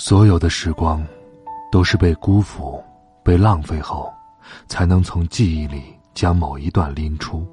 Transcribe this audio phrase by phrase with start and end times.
[0.00, 1.04] 所有的时光，
[1.72, 2.80] 都是被辜负、
[3.24, 4.08] 被浪费后，
[4.68, 7.44] 才能从记忆里将某一段拎出，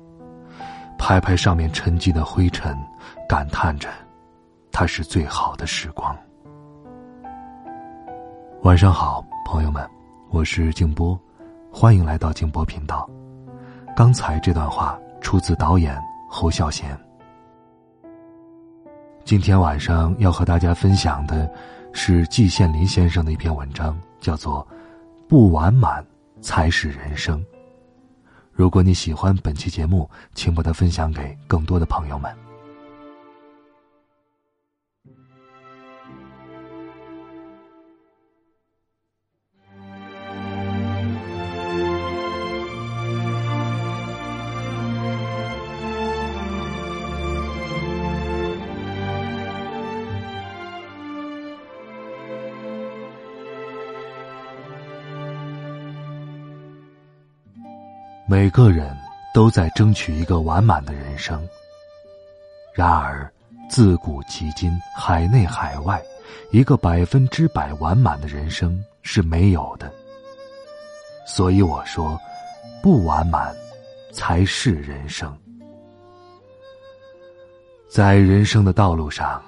[0.95, 2.77] 拍拍上面沉积的灰尘，
[3.27, 3.90] 感叹着，
[4.71, 6.16] 它是最好的时光。
[8.62, 9.84] 晚上好，朋友们，
[10.30, 11.20] 我是静波，
[11.73, 13.09] 欢迎来到静波频道。
[13.96, 15.99] 刚才这段话出自导演
[16.30, 16.96] 侯孝贤。
[19.23, 21.52] 今天晚上要和大家分享的。
[21.98, 24.62] 是季羡林先生的一篇文章，叫做
[25.30, 26.05] 《不完满
[26.41, 27.40] 才是人生》。
[28.51, 32.45] 如果你喜欢本期节目，请把它分享给更多的朋友们。
[58.36, 58.94] 每个人
[59.34, 61.48] 都在争取一个完满的人生。
[62.74, 63.32] 然而，
[63.70, 66.03] 自古及今，海内海外，
[66.52, 69.90] 一个百分之百完满的人生是没有的。
[71.25, 72.19] 所以我说，
[72.84, 73.56] 不完满
[74.12, 75.34] 才是人生。
[77.88, 79.41] 在人生的道路上，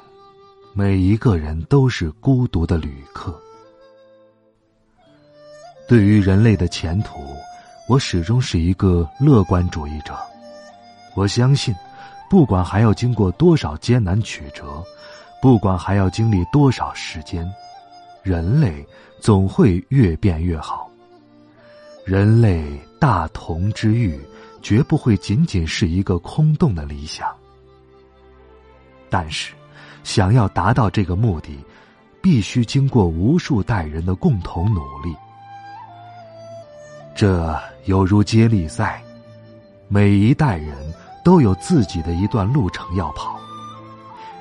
[0.74, 3.38] 每一个人都是孤独的旅客。
[5.90, 7.20] 对于人类的前途。
[7.88, 10.14] 我始终是一个乐观主义者，
[11.16, 11.74] 我相信，
[12.30, 14.84] 不管还要经过多少艰难曲折，
[15.42, 17.50] 不管还要经历多少时间，
[18.24, 18.86] 人类
[19.22, 20.92] 总会越变越好。
[22.04, 24.20] 人类大同之欲，
[24.62, 27.34] 绝不会仅仅是一个空洞的理想。
[29.10, 29.54] 但是，
[30.04, 31.58] 想要达到这个目的，
[32.22, 35.16] 必须经过无数代人的共同努力。
[37.16, 39.02] 这犹如接力赛，
[39.88, 40.76] 每一代人
[41.24, 43.40] 都有自己的一段路程要跑；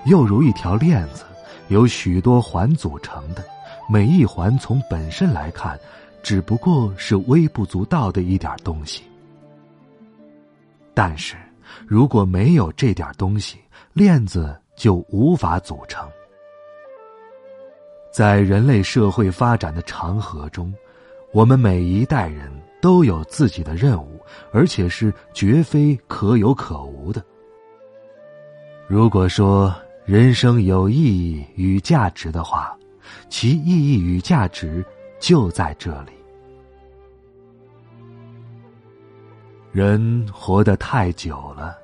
[0.05, 1.25] 又如一条链子，
[1.69, 3.45] 由许多环组成的，
[3.89, 5.79] 每一环从本身来看，
[6.25, 9.05] 只不过是微不足道的一点东西。
[10.93, 11.37] 但是，
[11.87, 13.61] 如果没有这点东西，
[13.93, 16.05] 链子就无法组成。
[18.11, 20.75] 在人类社会发展的长河中，
[21.33, 22.51] 我们每一代人。
[22.87, 24.21] 都有自己的任务，
[24.53, 27.21] 而且是绝非可有可无的。
[28.87, 29.75] 如果说
[30.05, 32.79] 人生有意义与价值的话，
[33.29, 34.87] 其意义与价值
[35.19, 36.13] 就在这里。
[39.73, 41.77] 人活得太久了，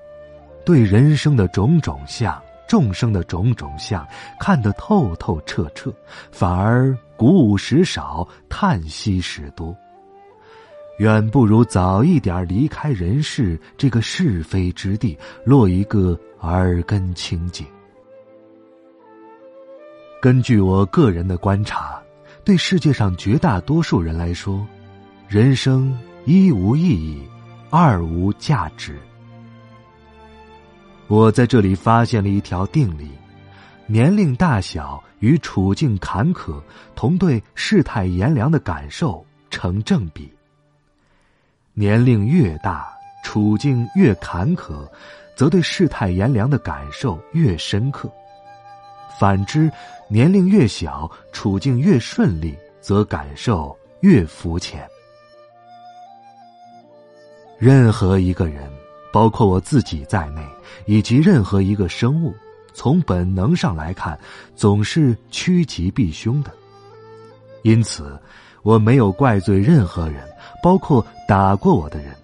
[0.65, 4.07] 对人生的种种相、众生的种种相
[4.39, 5.93] 看得透透彻彻，
[6.31, 9.77] 反而鼓舞时少，叹息时多。
[10.98, 17.66] 远不如早一点离开人世这个是非之地，落一个耳根清净。
[20.20, 22.00] 根据我个人的观察，
[22.44, 24.64] 对世界上绝大多数人来说，
[25.26, 27.22] 人生一无意义，
[27.70, 28.97] 二无价值。
[31.09, 33.09] 我在这里发现了一条定理：
[33.86, 36.62] 年龄大小与处境坎坷，
[36.94, 40.30] 同对世态炎凉的感受成正比。
[41.75, 42.87] 年龄越大，
[43.25, 44.87] 处境越坎坷，
[45.34, 48.10] 则对世态炎凉的感受越深刻；
[49.19, 49.72] 反之，
[50.06, 54.86] 年龄越小，处境越顺利，则感受越肤浅。
[57.59, 58.71] 任何一个人，
[59.10, 60.47] 包括我自己在内，
[60.84, 62.34] 以及任何一个生物，
[62.74, 64.19] 从本能上来看，
[64.54, 66.51] 总是趋吉避凶的。
[67.63, 68.21] 因此，
[68.63, 70.28] 我没有怪罪任何人。
[70.62, 72.15] 包括打过我的人，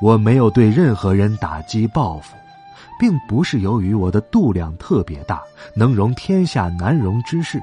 [0.00, 2.36] 我没有对任何人打击报复，
[2.98, 5.42] 并不是由于我的度量特别大，
[5.74, 7.62] 能容天下难容之事，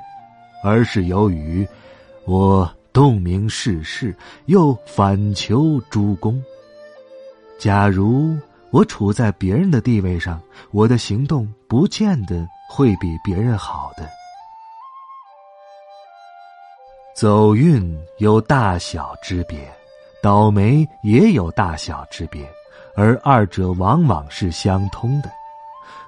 [0.63, 1.67] 而是由于
[2.25, 4.15] 我洞明世事，
[4.45, 6.41] 又反求诸公。
[7.57, 8.37] 假如
[8.71, 10.41] 我处在别人的地位上，
[10.71, 14.09] 我的行动不见得会比别人好的。
[17.19, 19.59] 走运有大小之别，
[20.23, 22.49] 倒霉也有大小之别，
[22.95, 25.29] 而二者往往是相通的。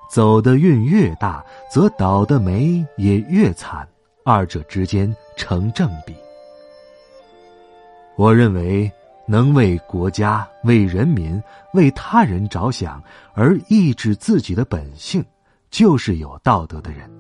[0.09, 3.85] 走的运越大，则倒的霉也越惨，
[4.23, 6.15] 二者之间成正比。
[8.15, 8.89] 我认为，
[9.27, 11.43] 能为国家、为人民、
[11.73, 13.03] 为他人着想
[13.33, 15.21] 而抑制自己的本性，
[15.69, 17.11] 就是有道德的人。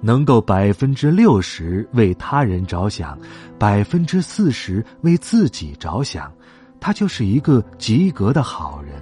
[0.00, 3.18] 能够百分之六十为他人着想，
[3.58, 6.32] 百分之四十为自己着想，
[6.80, 9.00] 他就是一个及格的好人。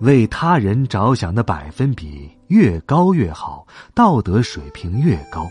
[0.00, 5.46] 为他人着想的百分比越高越好，道德水平越高。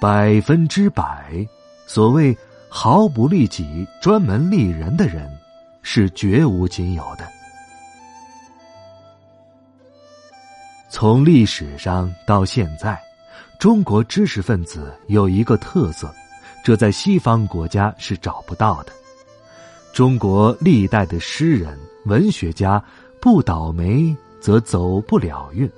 [0.00, 1.46] 百分之百，
[1.86, 2.36] 所谓
[2.68, 5.28] 毫不利己、专门利人的人，
[5.82, 7.37] 是绝无仅有的。
[10.90, 12.98] 从历史上到现在，
[13.58, 16.12] 中国知识分子有一个特色，
[16.64, 18.92] 这在西方国家是找不到的。
[19.92, 22.82] 中国历代的诗人、文学家
[23.20, 25.70] 不倒霉则走不了运。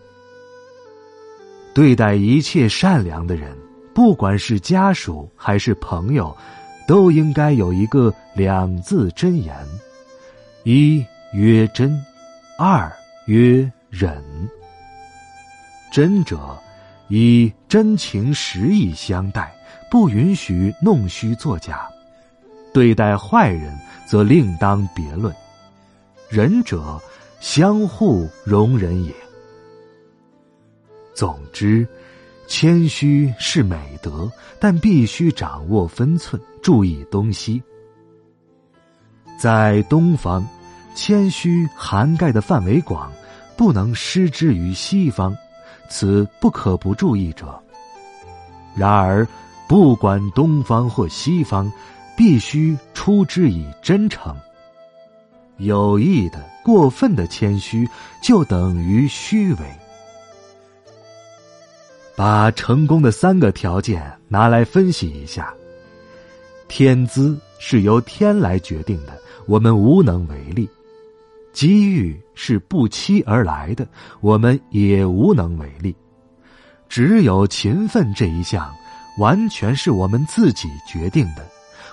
[1.74, 3.56] 对待一切善良的人，
[3.92, 6.36] 不管是家属还是朋友，
[6.86, 9.56] 都应该有一个两字真言：
[10.64, 12.00] 一曰真，
[12.58, 12.90] 二
[13.26, 14.22] 曰忍。
[15.90, 16.56] 真者，
[17.08, 19.52] 以真情实意相待，
[19.90, 21.90] 不允许弄虚作假；
[22.72, 23.76] 对待坏人，
[24.06, 25.34] 则另当别论。
[26.28, 27.00] 仁者，
[27.40, 29.12] 相互容忍也。
[31.12, 31.86] 总之，
[32.46, 37.60] 谦虚是美德，但必须掌握分寸，注意东西。
[39.38, 40.46] 在东方，
[40.94, 43.12] 谦虚涵盖的范围广，
[43.56, 45.36] 不能失之于西方。
[45.90, 47.60] 此不可不注意者。
[48.74, 49.26] 然而，
[49.68, 51.70] 不管东方或西方，
[52.16, 54.34] 必须出之以真诚。
[55.58, 57.86] 有意的、过分的谦虚，
[58.22, 59.58] 就等于虚伪。
[62.16, 65.52] 把成功的三个条件拿来分析一下：
[66.68, 69.12] 天资是由天来决定的，
[69.46, 70.68] 我们无能为力。
[71.52, 73.86] 机遇是不期而来的，
[74.20, 75.94] 我们也无能为力。
[76.88, 78.72] 只有勤奋这一项，
[79.18, 81.46] 完全是我们自己决定的。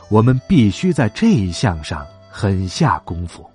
[0.10, 3.46] 我们必须在这一项上狠下功夫。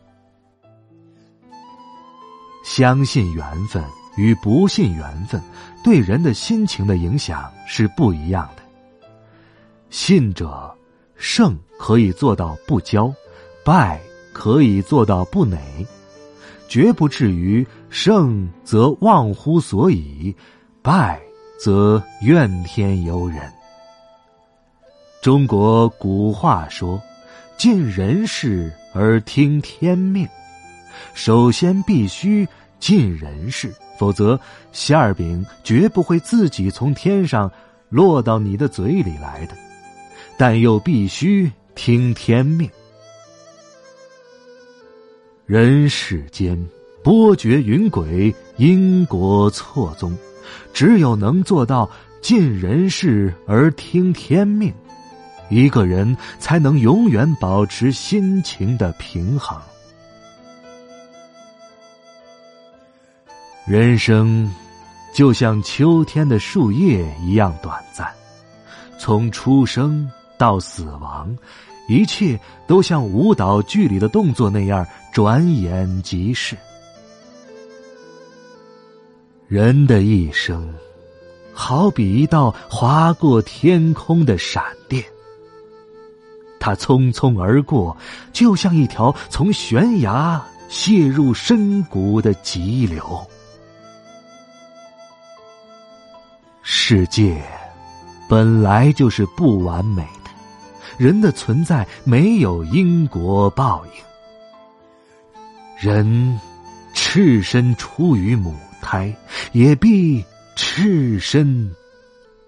[2.62, 3.82] 相信缘分
[4.16, 5.42] 与不信缘分，
[5.82, 8.62] 对人的心情的影响是不一样的。
[9.88, 10.72] 信者
[11.16, 13.12] 胜可以做到不骄，
[13.64, 14.00] 败。
[14.32, 15.58] 可以做到不馁，
[16.68, 20.34] 绝不至于胜则忘乎所以，
[20.82, 21.20] 败
[21.58, 23.40] 则怨天尤人。
[25.22, 27.00] 中国古话说
[27.56, 30.26] ：“尽人事而听天命。”
[31.14, 32.46] 首先必须
[32.80, 34.38] 尽人事，否则
[34.72, 37.50] 馅儿饼绝不会自己从天上
[37.88, 39.54] 落到你的嘴里来的。
[40.36, 42.68] 但又必须听天命。
[45.46, 46.56] 人世间，
[47.02, 50.16] 波谲云诡，因果错综，
[50.72, 51.90] 只有能做到
[52.20, 54.72] 尽人事而听天命，
[55.50, 59.60] 一个人才能永远保持心情的平衡。
[63.66, 64.48] 人生
[65.12, 68.08] 就像秋天的树叶一样短暂，
[68.96, 70.08] 从出生
[70.38, 71.36] 到死亡。
[71.88, 76.56] 一切都像舞蹈剧里的动作那样转眼即逝。
[79.48, 80.72] 人的一生，
[81.52, 85.04] 好比一道划过天空的闪电，
[86.58, 87.94] 它匆匆而过，
[88.32, 93.04] 就像一条从悬崖泻入深谷的急流。
[96.62, 97.42] 世界
[98.28, 100.06] 本来就是不完美。
[100.98, 103.92] 人的存在没有因果报应，
[105.78, 106.40] 人
[106.94, 109.14] 赤身出于母胎，
[109.52, 111.70] 也必赤身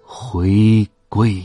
[0.04, 1.44] 回归。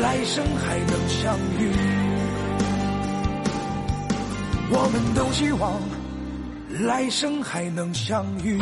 [0.00, 1.70] 来生还能相遇，
[4.70, 5.80] 我们都希望
[6.86, 8.58] 来生还能相遇。